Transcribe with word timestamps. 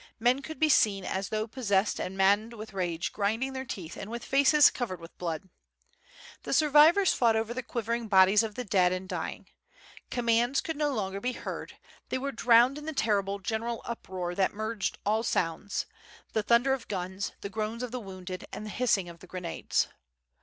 Men 0.19 0.41
could 0.41 0.59
be 0.59 0.67
seen 0.67 1.05
as 1.05 1.29
though 1.29 1.45
possessed 1.45 1.99
and 1.99 2.17
maddened 2.17 2.53
with 2.53 2.73
rage 2.73 3.13
grinding 3.13 3.53
their 3.53 3.65
teeth 3.65 3.95
and 3.95 4.09
with 4.09 4.25
faces 4.25 4.71
covered 4.71 4.99
with 4.99 5.15
blood... 5.19 5.47
The 6.41 6.53
sur 6.53 6.69
vivors 6.71 7.13
fought 7.13 7.35
over 7.35 7.53
the 7.53 7.61
quivering 7.61 8.07
bodies 8.07 8.41
of 8.41 8.55
the 8.55 8.63
dead 8.63 8.91
and 8.91 9.07
dying. 9.07 9.49
Commands 10.09 10.59
could 10.59 10.75
no 10.75 10.89
longer 10.91 11.21
be 11.21 11.33
heard, 11.33 11.77
they 12.09 12.17
were 12.17 12.31
drowned 12.31 12.79
in 12.79 12.87
the 12.87 12.93
terrible 12.93 13.37
general 13.37 13.83
uproar 13.85 14.33
that 14.33 14.55
merged 14.55 14.97
all 15.05 15.21
sounds, 15.21 15.85
the 16.33 16.41
thunder 16.41 16.73
of 16.73 16.87
guns, 16.87 17.33
the 17.41 17.49
groans 17.49 17.83
of 17.83 17.91
the 17.91 17.99
wounded 17.99 18.47
and 18.51 18.65
the 18.65 18.71
hissing 18.71 19.07
of 19.07 19.19
the 19.19 19.27
grenades. 19.27 19.87